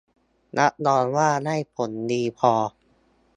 [0.57, 2.53] รับรองว่าได้ผลดีพอ